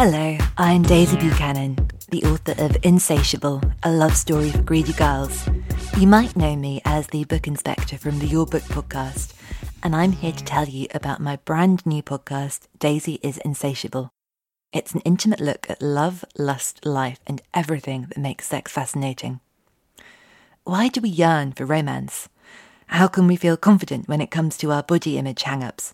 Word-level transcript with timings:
Hello, 0.00 0.38
I'm 0.56 0.84
Daisy 0.84 1.16
Buchanan, 1.16 1.76
the 2.10 2.22
author 2.22 2.54
of 2.58 2.76
Insatiable, 2.84 3.60
a 3.82 3.90
love 3.90 4.16
story 4.16 4.52
for 4.52 4.62
greedy 4.62 4.92
girls. 4.92 5.44
You 5.98 6.06
might 6.06 6.36
know 6.36 6.54
me 6.54 6.80
as 6.84 7.08
the 7.08 7.24
book 7.24 7.48
inspector 7.48 7.98
from 7.98 8.20
the 8.20 8.26
You're 8.28 8.46
Booked 8.46 8.68
podcast, 8.68 9.34
and 9.82 9.96
I'm 9.96 10.12
here 10.12 10.30
to 10.30 10.44
tell 10.44 10.68
you 10.68 10.86
about 10.94 11.18
my 11.18 11.34
brand 11.44 11.84
new 11.84 12.00
podcast, 12.00 12.68
Daisy 12.78 13.18
is 13.24 13.38
Insatiable. 13.38 14.10
It's 14.72 14.94
an 14.94 15.00
intimate 15.00 15.40
look 15.40 15.68
at 15.68 15.82
love, 15.82 16.24
lust, 16.38 16.86
life, 16.86 17.18
and 17.26 17.42
everything 17.52 18.02
that 18.02 18.18
makes 18.18 18.46
sex 18.46 18.70
fascinating. 18.70 19.40
Why 20.62 20.86
do 20.86 21.00
we 21.00 21.08
yearn 21.08 21.50
for 21.50 21.66
romance? 21.66 22.28
How 22.86 23.08
can 23.08 23.26
we 23.26 23.34
feel 23.34 23.56
confident 23.56 24.06
when 24.06 24.20
it 24.20 24.30
comes 24.30 24.56
to 24.58 24.70
our 24.70 24.84
body 24.84 25.18
image 25.18 25.42
hang 25.42 25.64
ups? 25.64 25.92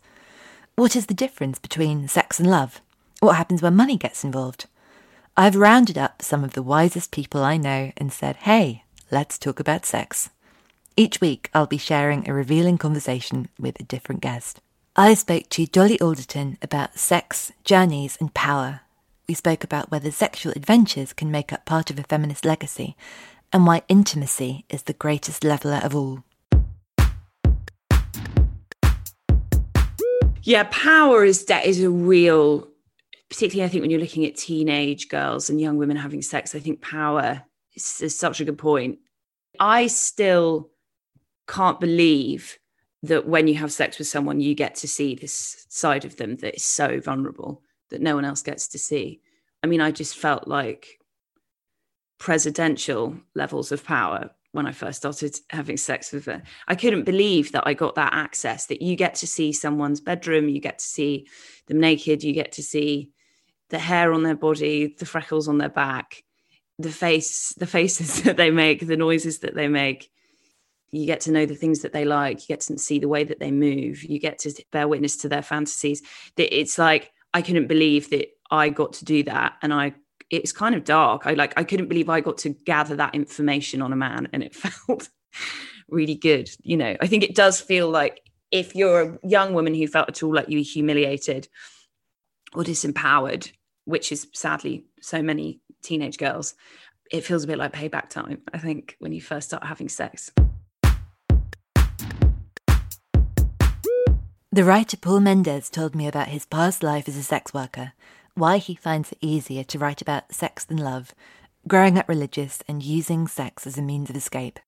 What 0.76 0.94
is 0.94 1.06
the 1.06 1.14
difference 1.14 1.58
between 1.58 2.06
sex 2.06 2.38
and 2.38 2.50
love? 2.50 2.82
What 3.24 3.36
happens 3.36 3.62
when 3.62 3.74
money 3.74 3.96
gets 3.96 4.22
involved? 4.22 4.66
I've 5.34 5.56
rounded 5.56 5.96
up 5.96 6.20
some 6.20 6.44
of 6.44 6.52
the 6.52 6.62
wisest 6.62 7.10
people 7.10 7.42
I 7.42 7.56
know 7.56 7.90
and 7.96 8.12
said, 8.12 8.36
hey, 8.36 8.84
let's 9.10 9.38
talk 9.38 9.58
about 9.58 9.86
sex. 9.86 10.28
Each 10.94 11.22
week, 11.22 11.48
I'll 11.54 11.64
be 11.64 11.78
sharing 11.78 12.28
a 12.28 12.34
revealing 12.34 12.76
conversation 12.76 13.48
with 13.58 13.80
a 13.80 13.84
different 13.84 14.20
guest. 14.20 14.60
I 14.94 15.14
spoke 15.14 15.48
to 15.48 15.64
Dolly 15.64 15.98
Alderton 16.00 16.58
about 16.60 16.98
sex, 16.98 17.50
journeys, 17.64 18.18
and 18.20 18.34
power. 18.34 18.82
We 19.26 19.32
spoke 19.32 19.64
about 19.64 19.90
whether 19.90 20.10
sexual 20.10 20.52
adventures 20.54 21.14
can 21.14 21.30
make 21.30 21.50
up 21.50 21.64
part 21.64 21.88
of 21.88 21.98
a 21.98 22.02
feminist 22.02 22.44
legacy 22.44 22.94
and 23.54 23.66
why 23.66 23.84
intimacy 23.88 24.66
is 24.68 24.82
the 24.82 24.92
greatest 24.92 25.44
leveler 25.44 25.80
of 25.82 25.96
all. 25.96 26.24
Yeah, 30.42 30.68
power 30.70 31.24
is 31.24 31.46
that 31.46 31.64
is 31.64 31.82
a 31.82 31.88
real 31.88 32.68
particularly 33.28 33.66
I 33.66 33.70
think 33.70 33.82
when 33.82 33.90
you're 33.90 34.00
looking 34.00 34.24
at 34.26 34.36
teenage 34.36 35.08
girls 35.08 35.50
and 35.50 35.60
young 35.60 35.76
women 35.76 35.96
having 35.96 36.22
sex, 36.22 36.54
I 36.54 36.58
think 36.58 36.80
power 36.80 37.42
is, 37.74 38.00
is 38.00 38.18
such 38.18 38.40
a 38.40 38.44
good 38.44 38.58
point. 38.58 38.98
I 39.58 39.86
still 39.86 40.70
can't 41.46 41.80
believe 41.80 42.58
that 43.02 43.26
when 43.26 43.46
you 43.46 43.54
have 43.56 43.72
sex 43.72 43.98
with 43.98 44.08
someone, 44.08 44.40
you 44.40 44.54
get 44.54 44.74
to 44.76 44.88
see 44.88 45.14
this 45.14 45.66
side 45.68 46.04
of 46.04 46.16
them 46.16 46.36
that 46.36 46.56
is 46.56 46.64
so 46.64 47.00
vulnerable 47.00 47.62
that 47.90 48.00
no 48.00 48.14
one 48.14 48.24
else 48.24 48.42
gets 48.42 48.68
to 48.68 48.78
see. 48.78 49.20
I 49.62 49.66
mean, 49.66 49.80
I 49.80 49.90
just 49.90 50.16
felt 50.16 50.48
like 50.48 50.98
presidential 52.18 53.16
levels 53.34 53.72
of 53.72 53.84
power 53.84 54.30
when 54.54 54.66
I 54.66 54.72
first 54.72 54.98
started 54.98 55.36
having 55.50 55.76
sex 55.76 56.12
with 56.12 56.26
her. 56.26 56.42
I 56.68 56.76
couldn't 56.76 57.02
believe 57.02 57.50
that 57.52 57.64
I 57.66 57.74
got 57.74 57.96
that 57.96 58.12
access 58.12 58.66
that 58.66 58.80
you 58.80 58.94
get 58.94 59.16
to 59.16 59.26
see 59.26 59.52
someone's 59.52 60.00
bedroom, 60.00 60.48
you 60.48 60.60
get 60.60 60.78
to 60.78 60.84
see 60.84 61.26
them 61.66 61.80
naked, 61.80 62.22
you 62.22 62.32
get 62.32 62.52
to 62.52 62.62
see 62.62 63.10
the 63.70 63.80
hair 63.80 64.12
on 64.12 64.22
their 64.22 64.36
body, 64.36 64.94
the 64.96 65.06
freckles 65.06 65.48
on 65.48 65.58
their 65.58 65.68
back, 65.68 66.22
the 66.78 66.92
face, 66.92 67.52
the 67.56 67.66
faces 67.66 68.22
that 68.24 68.36
they 68.36 68.50
make, 68.50 68.86
the 68.86 68.96
noises 68.96 69.40
that 69.40 69.54
they 69.54 69.66
make. 69.66 70.08
You 70.92 71.06
get 71.06 71.22
to 71.22 71.32
know 71.32 71.46
the 71.46 71.56
things 71.56 71.82
that 71.82 71.92
they 71.92 72.04
like. 72.04 72.42
You 72.42 72.54
get 72.54 72.60
to 72.60 72.78
see 72.78 73.00
the 73.00 73.08
way 73.08 73.24
that 73.24 73.40
they 73.40 73.50
move. 73.50 74.04
You 74.04 74.20
get 74.20 74.38
to 74.40 74.54
bear 74.70 74.86
witness 74.86 75.16
to 75.18 75.28
their 75.28 75.42
fantasies. 75.42 76.02
It's 76.36 76.78
like 76.78 77.12
I 77.32 77.42
couldn't 77.42 77.66
believe 77.66 78.10
that 78.10 78.28
I 78.48 78.68
got 78.68 78.92
to 78.94 79.04
do 79.04 79.24
that, 79.24 79.54
and 79.62 79.74
I. 79.74 79.94
It's 80.30 80.52
kind 80.52 80.74
of 80.74 80.84
dark. 80.84 81.26
I 81.26 81.34
like. 81.34 81.52
I 81.56 81.64
couldn't 81.64 81.88
believe 81.88 82.08
I 82.08 82.20
got 82.20 82.38
to 82.38 82.50
gather 82.50 82.96
that 82.96 83.14
information 83.14 83.82
on 83.82 83.92
a 83.92 83.96
man, 83.96 84.28
and 84.32 84.42
it 84.42 84.54
felt 84.54 85.08
really 85.88 86.14
good. 86.14 86.50
You 86.62 86.76
know, 86.76 86.96
I 87.00 87.06
think 87.06 87.22
it 87.22 87.34
does 87.34 87.60
feel 87.60 87.88
like 87.88 88.20
if 88.50 88.74
you're 88.74 89.00
a 89.02 89.18
young 89.26 89.54
woman 89.54 89.74
who 89.74 89.86
felt 89.86 90.08
at 90.08 90.22
all 90.22 90.34
like 90.34 90.48
you 90.48 90.58
were 90.58 90.64
humiliated 90.64 91.48
or 92.54 92.62
disempowered, 92.62 93.50
which 93.84 94.12
is 94.12 94.28
sadly 94.32 94.86
so 95.00 95.22
many 95.22 95.60
teenage 95.82 96.18
girls, 96.18 96.54
it 97.10 97.22
feels 97.22 97.44
a 97.44 97.46
bit 97.46 97.58
like 97.58 97.72
payback 97.72 98.08
time, 98.08 98.42
I 98.52 98.58
think, 98.58 98.96
when 98.98 99.12
you 99.12 99.20
first 99.20 99.48
start 99.48 99.64
having 99.64 99.88
sex. 99.88 100.30
The 104.52 104.62
writer 104.62 104.96
Paul 104.96 105.18
Mendez 105.18 105.68
told 105.68 105.96
me 105.96 106.06
about 106.06 106.28
his 106.28 106.46
past 106.46 106.84
life 106.84 107.08
as 107.08 107.16
a 107.16 107.24
sex 107.24 107.52
worker, 107.52 107.92
why 108.34 108.58
he 108.58 108.74
finds 108.74 109.12
it 109.12 109.18
easier 109.20 109.64
to 109.64 109.78
write 109.78 110.02
about 110.02 110.32
sex 110.32 110.64
than 110.64 110.78
love, 110.78 111.14
growing 111.68 111.98
up 111.98 112.08
religious, 112.08 112.62
and 112.68 112.82
using 112.82 113.26
sex 113.26 113.66
as 113.66 113.78
a 113.78 113.82
means 113.82 114.10
of 114.10 114.16
escape. 114.16 114.58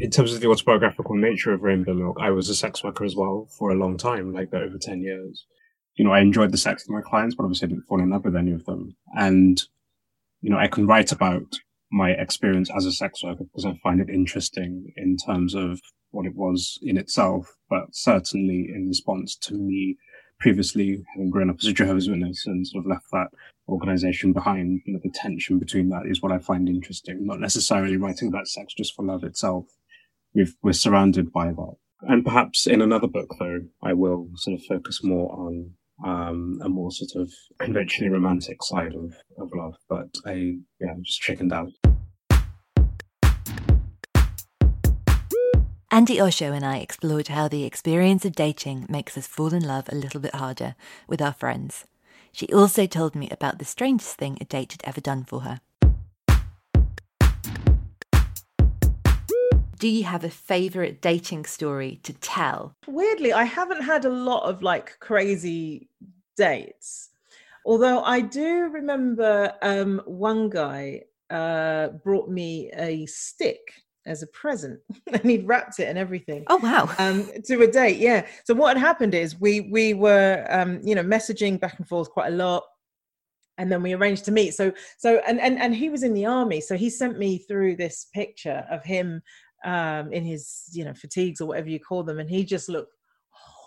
in 0.00 0.10
terms 0.10 0.32
of 0.32 0.40
the 0.40 0.48
autobiographical 0.48 1.14
nature 1.14 1.52
of 1.52 1.62
Rainbow 1.62 1.92
Milk, 1.92 2.16
I 2.20 2.30
was 2.30 2.48
a 2.48 2.54
sex 2.54 2.82
worker 2.82 3.04
as 3.04 3.14
well 3.14 3.46
for 3.58 3.70
a 3.70 3.74
long 3.74 3.98
time, 3.98 4.32
like 4.32 4.52
over 4.54 4.78
10 4.78 5.02
years. 5.02 5.46
You 5.94 6.04
know, 6.04 6.12
I 6.12 6.20
enjoyed 6.20 6.52
the 6.52 6.58
sex 6.58 6.84
with 6.84 6.94
my 6.94 7.02
clients, 7.02 7.34
but 7.34 7.44
obviously 7.44 7.66
I 7.66 7.68
didn't 7.68 7.84
fall 7.86 8.00
in 8.00 8.08
love 8.08 8.24
with 8.24 8.34
any 8.34 8.52
of 8.52 8.64
them. 8.64 8.96
And, 9.14 9.62
you 10.40 10.48
know, 10.48 10.56
I 10.56 10.68
can 10.68 10.86
write 10.86 11.12
about 11.12 11.58
my 11.92 12.12
experience 12.12 12.70
as 12.74 12.86
a 12.86 12.92
sex 12.92 13.22
worker 13.22 13.44
because 13.44 13.66
I 13.66 13.78
find 13.82 14.00
it 14.00 14.08
interesting 14.08 14.90
in 14.96 15.18
terms 15.18 15.54
of 15.54 15.80
what 16.10 16.26
it 16.26 16.34
was 16.34 16.78
in 16.82 16.96
itself, 16.96 17.56
but 17.68 17.94
certainly 17.94 18.70
in 18.74 18.88
response 18.88 19.36
to 19.36 19.54
me 19.54 19.96
previously 20.38 21.04
having 21.12 21.30
grown 21.30 21.50
up 21.50 21.56
as 21.60 21.66
a 21.66 21.72
Jehovah's 21.72 22.08
Witness 22.08 22.46
and 22.46 22.66
sort 22.66 22.84
of 22.84 22.90
left 22.90 23.10
that 23.12 23.28
organization 23.68 24.32
behind, 24.32 24.80
you 24.86 24.94
know, 24.94 25.00
the 25.02 25.10
tension 25.10 25.58
between 25.58 25.90
that 25.90 26.06
is 26.06 26.22
what 26.22 26.32
I 26.32 26.38
find 26.38 26.68
interesting, 26.68 27.26
not 27.26 27.40
necessarily 27.40 27.96
writing 27.96 28.28
about 28.28 28.48
sex 28.48 28.72
just 28.72 28.94
for 28.94 29.04
love 29.04 29.22
itself 29.22 29.66
we 30.34 30.46
are 30.64 30.72
surrounded 30.72 31.32
by 31.32 31.52
that. 31.52 31.74
And 32.02 32.24
perhaps 32.24 32.66
in 32.66 32.80
another 32.80 33.08
book, 33.08 33.34
though, 33.38 33.60
I 33.82 33.92
will 33.92 34.28
sort 34.36 34.58
of 34.58 34.66
focus 34.66 35.04
more 35.04 35.30
on 35.32 35.70
um, 36.04 36.58
a 36.64 36.68
more 36.68 36.90
sort 36.90 37.22
of 37.22 37.32
conventionally 37.58 38.10
romantic 38.10 38.62
side 38.62 38.94
of, 38.94 39.14
of 39.38 39.50
love. 39.54 39.74
But 39.88 40.08
I, 40.24 40.56
yeah, 40.80 40.94
just 41.02 41.20
chickened 41.20 41.52
out. 41.52 41.72
Andi 45.92 46.20
Osho 46.20 46.52
and 46.52 46.64
I 46.64 46.76
explored 46.76 47.28
how 47.28 47.48
the 47.48 47.64
experience 47.64 48.24
of 48.24 48.36
dating 48.36 48.86
makes 48.88 49.18
us 49.18 49.26
fall 49.26 49.52
in 49.52 49.66
love 49.66 49.88
a 49.88 49.96
little 49.96 50.20
bit 50.20 50.36
harder 50.36 50.76
with 51.08 51.20
our 51.20 51.32
friends. 51.32 51.84
She 52.30 52.46
also 52.52 52.86
told 52.86 53.16
me 53.16 53.28
about 53.28 53.58
the 53.58 53.64
strangest 53.64 54.14
thing 54.14 54.38
a 54.40 54.44
date 54.44 54.70
had 54.70 54.82
ever 54.84 55.00
done 55.00 55.24
for 55.24 55.40
her. 55.40 55.60
do 59.80 59.88
you 59.88 60.04
have 60.04 60.24
a 60.24 60.30
favorite 60.30 61.00
dating 61.00 61.46
story 61.46 61.98
to 62.02 62.12
tell? 62.12 62.76
Weirdly, 62.86 63.32
I 63.32 63.44
haven't 63.44 63.82
had 63.82 64.04
a 64.04 64.10
lot 64.10 64.42
of 64.44 64.62
like 64.62 64.98
crazy 65.00 65.88
dates. 66.36 67.08
Although 67.64 68.02
I 68.04 68.20
do 68.20 68.68
remember 68.68 69.54
um, 69.62 70.02
one 70.04 70.50
guy 70.50 71.04
uh, 71.30 71.88
brought 72.04 72.28
me 72.28 72.70
a 72.76 73.06
stick 73.06 73.72
as 74.06 74.22
a 74.22 74.26
present. 74.28 74.80
And 75.12 75.22
he'd 75.30 75.46
wrapped 75.46 75.80
it 75.80 75.88
and 75.88 75.98
everything. 75.98 76.44
Oh 76.48 76.58
wow. 76.58 76.88
Um 76.98 77.28
to 77.44 77.62
a 77.62 77.66
date 77.66 77.98
yeah. 77.98 78.26
So 78.44 78.54
what 78.54 78.76
had 78.76 78.86
happened 78.86 79.14
is 79.14 79.40
we 79.40 79.60
we 79.72 79.94
were 79.94 80.46
um 80.48 80.80
you 80.82 80.94
know 80.94 81.02
messaging 81.02 81.58
back 81.60 81.78
and 81.78 81.88
forth 81.88 82.10
quite 82.10 82.32
a 82.32 82.36
lot. 82.36 82.64
And 83.58 83.70
then 83.70 83.82
we 83.82 83.92
arranged 83.92 84.24
to 84.26 84.32
meet. 84.32 84.54
So 84.54 84.72
so 84.98 85.20
and 85.26 85.40
and 85.40 85.58
and 85.60 85.74
he 85.74 85.90
was 85.90 86.02
in 86.02 86.14
the 86.14 86.26
army. 86.26 86.60
So 86.60 86.76
he 86.76 86.90
sent 86.90 87.18
me 87.18 87.38
through 87.38 87.76
this 87.76 88.06
picture 88.14 88.64
of 88.70 88.84
him 88.84 89.22
um, 89.64 90.12
in 90.12 90.24
his, 90.24 90.70
you 90.72 90.84
know, 90.84 90.94
fatigues 90.94 91.40
or 91.40 91.46
whatever 91.46 91.68
you 91.68 91.80
call 91.80 92.02
them, 92.02 92.18
and 92.18 92.30
he 92.30 92.44
just 92.44 92.68
looked 92.68 92.94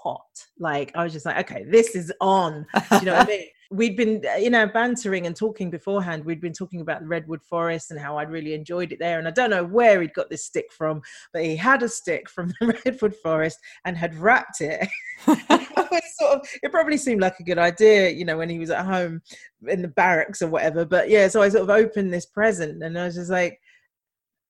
hot. 0.04 0.46
Like 0.60 0.92
I 0.96 1.04
was 1.04 1.14
just 1.14 1.26
like, 1.26 1.38
okay, 1.50 1.64
this 1.64 1.96
is 1.96 2.12
on. 2.22 2.66
you 3.00 3.06
know 3.06 3.14
what 3.14 3.26
I 3.26 3.30
mean? 3.30 3.48
We'd 3.72 3.98
been, 3.98 4.22
uh, 4.32 4.36
you 4.36 4.52
know, 4.52 4.68
bantering 4.68 5.26
and 5.26 5.36
talking 5.36 5.72
beforehand. 5.72 6.24
We'd 6.24 6.42
been 6.42 6.54
talking 6.54 6.82
about 6.82 7.02
the 7.02 7.08
redwood 7.08 7.42
forest 7.42 7.90
and 7.90 8.00
how 8.00 8.20
I'd 8.20 8.30
really 8.30 8.54
enjoyed 8.54 8.92
it 8.92 9.00
there. 9.00 9.18
And 9.18 9.28
I 9.28 9.32
don't 9.32 9.50
know 9.50 9.64
where 9.64 10.00
he'd 10.00 10.14
got 10.14 10.30
this 10.30 10.46
stick 10.46 10.72
from, 10.72 11.02
but 11.32 11.44
he 11.44 11.56
had 11.56 11.82
a 11.82 11.90
stick 11.90 12.30
from 12.30 12.54
the 12.60 12.68
redwood 12.86 13.16
forest 13.16 13.58
and 13.86 13.98
had 13.98 14.14
wrapped 14.14 14.62
it. 14.62 14.88
it, 15.28 16.04
sort 16.20 16.34
of, 16.34 16.48
it 16.62 16.72
probably 16.72 16.98
seemed 16.98 17.22
like 17.22 17.40
a 17.40 17.44
good 17.44 17.58
idea, 17.58 18.10
you 18.10 18.26
know, 18.26 18.38
when 18.38 18.50
he 18.50 18.60
was 18.60 18.70
at 18.70 18.86
home 18.86 19.24
in 19.68 19.82
the 19.82 19.88
barracks 19.88 20.44
or 20.44 20.50
whatever. 20.50 20.86
But 20.86 21.10
yeah, 21.10 21.28
so 21.28 21.42
I 21.42 21.50
sort 21.50 21.64
of 21.64 21.72
opened 21.72 22.14
this 22.14 22.28
present 22.28 22.84
and 22.84 22.96
I 22.96 23.06
was 23.06 23.16
just 23.16 23.32
like, 23.32 23.60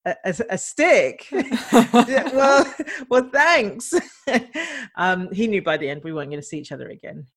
a, 0.06 0.36
a, 0.50 0.58
stick. 0.58 1.28
well, 1.72 2.74
well, 3.10 3.30
thanks. 3.32 3.94
um, 4.96 5.32
he 5.32 5.48
knew 5.48 5.62
by 5.62 5.78
the 5.78 5.90
end 5.90 6.04
we 6.04 6.14
weren't 6.14 6.30
going 6.30 6.42
to 6.42 6.46
see 6.46 6.60
each 6.60 6.72
other 6.72 6.90
again. 6.90 7.28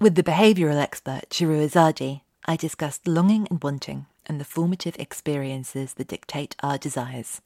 With 0.00 0.14
the 0.14 0.22
behavioural 0.22 0.80
expert 0.80 1.30
Shahroo 1.30 1.68
Izadi, 1.68 2.20
I 2.44 2.56
discussed 2.56 3.08
longing 3.08 3.48
and 3.50 3.62
wanting 3.62 4.06
and 4.26 4.40
the 4.40 4.44
formative 4.44 4.96
experiences 4.98 5.94
that 5.94 6.08
dictate 6.08 6.54
our 6.62 6.78
desires. 6.78 7.40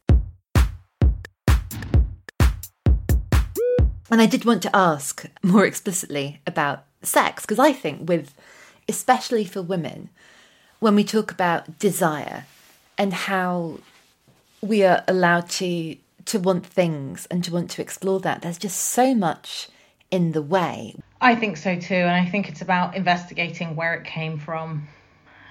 And 4.11 4.21
I 4.21 4.27
did 4.27 4.45
want 4.45 4.63
to 4.65 4.77
ask 4.77 5.25
more 5.43 5.65
explicitly 5.65 6.43
about 6.47 6.85
sex, 7.03 7.45
because 7.45 7.59
I 7.59 7.73
think 7.73 8.09
with, 8.09 8.35
especially 8.87 9.47
for 9.47 9.63
women, 9.63 10.11
when 10.83 10.97
we 10.97 11.05
talk 11.05 11.31
about 11.31 11.79
desire 11.79 12.45
and 12.99 13.13
how 13.13 13.79
we 14.61 14.83
are 14.83 15.05
allowed 15.07 15.49
to 15.49 15.97
to 16.25 16.41
want 16.41 16.67
things 16.67 17.25
and 17.27 17.45
to 17.45 17.53
want 17.53 17.71
to 17.71 17.81
explore 17.81 18.19
that. 18.19 18.43
There's 18.43 18.59
just 18.59 18.79
so 18.79 19.15
much 19.15 19.69
in 20.11 20.33
the 20.33 20.43
way. 20.43 20.97
I 21.21 21.37
think 21.37 21.57
so 21.57 21.79
too, 21.79 21.95
and 21.95 22.11
I 22.11 22.27
think 22.27 22.49
it's 22.49 22.63
about 22.63 22.97
investigating 22.97 23.77
where 23.77 23.95
it 23.95 24.05
came 24.05 24.39
from, 24.39 24.89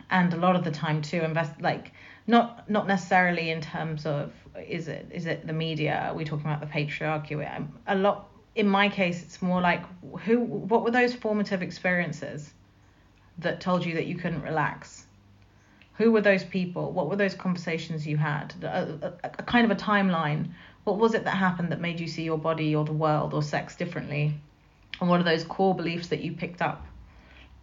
and 0.10 0.33
a 0.33 0.38
lot 0.38 0.57
of 0.57 0.66
the 0.66 0.72
time 0.72 1.01
too, 1.01 1.22
invest 1.22 1.62
like 1.62 1.94
not 2.28 2.69
not 2.69 2.86
necessarily 2.86 3.51
in 3.51 3.62
terms 3.62 4.06
of 4.06 4.33
is 4.68 4.89
it 4.89 5.10
is 5.13 5.28
it 5.28 5.48
the 5.48 5.54
media? 5.54 6.10
Are 6.10 6.13
we 6.13 6.25
talking 6.25 6.45
about 6.45 6.60
the 6.60 6.68
patriarchy? 6.68 7.56
Um, 7.56 7.72
a 7.88 7.95
lot 7.95 8.28
in 8.56 8.68
my 8.68 8.89
case, 8.89 9.24
it's 9.24 9.42
more 9.42 9.62
like 9.62 9.83
who 10.25 10.42
what 10.42 10.83
were 10.83 10.92
those 10.92 11.16
formative 11.16 11.62
experiences 11.62 12.54
that 13.38 13.62
told 13.62 13.86
you 13.86 13.94
that 13.94 14.07
you 14.07 14.16
couldn't 14.16 14.42
relax? 14.42 15.07
Who 15.98 16.12
were 16.12 16.22
those 16.22 16.44
people? 16.44 16.92
What 16.92 17.10
were 17.10 17.16
those 17.16 17.36
conversations 17.36 18.08
you 18.08 18.18
had? 18.18 18.54
A, 18.64 19.14
a, 19.24 19.28
a 19.40 19.44
kind 19.44 19.70
of 19.70 19.72
a 19.72 19.80
timeline. 19.80 20.52
What 20.84 20.98
was 20.98 21.14
it 21.14 21.26
that 21.26 21.38
happened 21.38 21.72
that 21.72 21.80
made 21.80 22.00
you 22.00 22.08
see 22.08 22.24
your 22.24 22.38
body 22.38 22.76
or 22.76 22.86
the 22.86 22.94
world 22.94 23.34
or 23.34 23.44
sex 23.44 23.76
differently? 23.76 24.34
And 25.00 25.10
what 25.10 25.20
are 25.20 25.24
those 25.24 25.44
core 25.44 25.76
beliefs 25.76 26.08
that 26.08 26.22
you 26.22 26.32
picked 26.32 26.62
up 26.62 26.86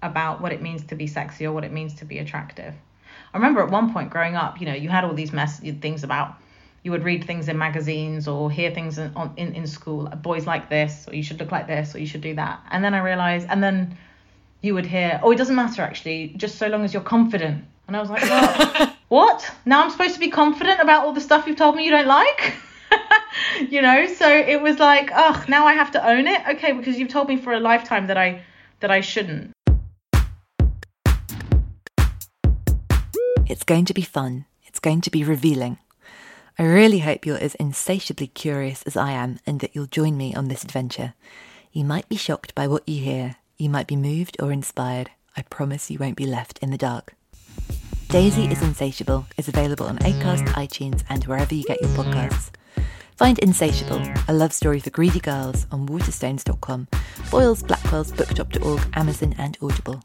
about 0.02 0.40
what 0.40 0.52
it 0.52 0.62
means 0.62 0.84
to 0.84 0.94
be 0.94 1.06
sexy 1.06 1.46
or 1.46 1.52
what 1.52 1.64
it 1.64 1.72
means 1.72 1.94
to 1.94 2.04
be 2.04 2.18
attractive? 2.18 2.74
I 3.32 3.36
remember 3.36 3.62
at 3.62 3.70
one 3.70 3.92
point 3.92 4.10
growing 4.10 4.36
up, 4.36 4.60
you 4.60 4.66
know, 4.66 4.74
you 4.74 4.88
had 4.88 5.04
all 5.04 5.14
these 5.14 5.32
mess 5.32 5.58
things 5.58 6.04
about 6.04 6.36
you 6.82 6.92
would 6.92 7.04
read 7.04 7.24
things 7.24 7.48
in 7.48 7.58
magazines 7.58 8.28
or 8.28 8.50
hear 8.50 8.70
things 8.70 8.98
in, 8.98 9.12
on, 9.14 9.32
in, 9.36 9.54
in 9.54 9.66
school, 9.66 10.06
boys 10.06 10.46
like 10.46 10.70
this, 10.70 11.06
or 11.08 11.14
you 11.14 11.22
should 11.22 11.40
look 11.40 11.50
like 11.50 11.66
this, 11.66 11.94
or 11.94 11.98
you 11.98 12.06
should 12.06 12.20
do 12.20 12.34
that. 12.36 12.60
And 12.70 12.84
then 12.84 12.94
I 12.94 13.00
realized, 13.00 13.46
and 13.50 13.62
then 13.62 13.98
you 14.62 14.74
would 14.74 14.86
hear, 14.86 15.20
oh, 15.22 15.32
it 15.32 15.36
doesn't 15.36 15.56
matter 15.56 15.82
actually, 15.82 16.34
just 16.36 16.56
so 16.56 16.68
long 16.68 16.84
as 16.84 16.94
you're 16.94 17.02
confident. 17.02 17.64
And 17.88 17.96
I 17.96 18.00
was 18.00 18.10
like, 18.10 18.22
well, 18.22 18.94
what? 19.08 19.50
Now 19.64 19.82
I'm 19.82 19.90
supposed 19.90 20.12
to 20.12 20.20
be 20.20 20.28
confident 20.28 20.78
about 20.78 21.06
all 21.06 21.14
the 21.14 21.22
stuff 21.22 21.46
you've 21.46 21.56
told 21.56 21.74
me 21.74 21.86
you 21.86 21.90
don't 21.90 22.06
like? 22.06 22.54
you 23.70 23.80
know, 23.80 24.06
so 24.06 24.28
it 24.30 24.60
was 24.60 24.78
like, 24.78 25.10
oh, 25.14 25.42
now 25.48 25.66
I 25.66 25.72
have 25.72 25.90
to 25.92 26.06
own 26.06 26.26
it. 26.26 26.42
Okay, 26.50 26.72
because 26.72 26.98
you've 26.98 27.08
told 27.08 27.28
me 27.28 27.38
for 27.38 27.54
a 27.54 27.60
lifetime 27.60 28.06
that 28.08 28.18
I 28.18 28.42
that 28.80 28.90
I 28.90 29.00
shouldn't. 29.00 29.52
It's 33.46 33.64
going 33.64 33.86
to 33.86 33.94
be 33.94 34.02
fun. 34.02 34.44
It's 34.66 34.80
going 34.80 35.00
to 35.00 35.10
be 35.10 35.24
revealing. 35.24 35.78
I 36.58 36.64
really 36.64 36.98
hope 36.98 37.24
you're 37.24 37.38
as 37.38 37.54
insatiably 37.54 38.26
curious 38.26 38.82
as 38.82 38.96
I 38.96 39.12
am 39.12 39.38
and 39.46 39.60
that 39.60 39.74
you'll 39.74 39.86
join 39.86 40.18
me 40.18 40.34
on 40.34 40.48
this 40.48 40.62
adventure. 40.62 41.14
You 41.72 41.84
might 41.84 42.08
be 42.08 42.16
shocked 42.16 42.54
by 42.54 42.68
what 42.68 42.86
you 42.86 43.02
hear, 43.02 43.36
you 43.56 43.70
might 43.70 43.86
be 43.86 43.96
moved 43.96 44.36
or 44.40 44.52
inspired. 44.52 45.10
I 45.36 45.42
promise 45.42 45.90
you 45.90 45.98
won't 45.98 46.16
be 46.16 46.26
left 46.26 46.58
in 46.58 46.70
the 46.70 46.76
dark. 46.76 47.14
Daisy 48.08 48.46
is 48.46 48.62
Insatiable 48.62 49.26
is 49.36 49.48
available 49.48 49.84
on 49.86 49.98
Acast, 49.98 50.46
iTunes, 50.54 51.04
and 51.10 51.24
wherever 51.24 51.54
you 51.54 51.62
get 51.64 51.80
your 51.82 51.90
podcasts. 51.90 52.50
Find 53.16 53.38
Insatiable, 53.40 54.00
a 54.28 54.32
love 54.32 54.54
story 54.54 54.80
for 54.80 54.88
greedy 54.88 55.20
girls, 55.20 55.66
on 55.70 55.86
waterstones.com, 55.86 56.88
Foyles, 57.24 57.66
Blackwell's, 57.66 58.10
Bookshop.org, 58.12 58.80
Amazon, 58.94 59.34
and 59.36 59.58
Audible. 59.60 60.02